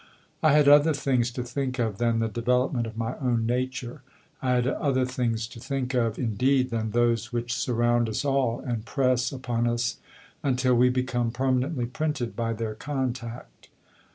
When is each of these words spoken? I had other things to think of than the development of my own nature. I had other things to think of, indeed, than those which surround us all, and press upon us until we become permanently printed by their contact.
I 0.41 0.53
had 0.53 0.67
other 0.67 0.95
things 0.95 1.29
to 1.29 1.43
think 1.43 1.77
of 1.77 1.99
than 1.99 2.17
the 2.17 2.27
development 2.27 2.87
of 2.87 2.97
my 2.97 3.15
own 3.19 3.45
nature. 3.45 4.01
I 4.41 4.53
had 4.53 4.65
other 4.65 5.05
things 5.05 5.45
to 5.49 5.59
think 5.59 5.93
of, 5.93 6.17
indeed, 6.17 6.71
than 6.71 6.89
those 6.89 7.31
which 7.31 7.53
surround 7.53 8.09
us 8.09 8.25
all, 8.25 8.61
and 8.61 8.83
press 8.83 9.31
upon 9.31 9.67
us 9.67 9.97
until 10.41 10.73
we 10.73 10.89
become 10.89 11.29
permanently 11.29 11.85
printed 11.85 12.35
by 12.35 12.53
their 12.53 12.73
contact. 12.73 13.67